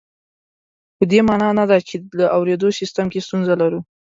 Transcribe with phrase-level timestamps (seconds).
[0.97, 3.79] په دې مانا نه ده چې د اورېدو سیستم کې ستونزه لرو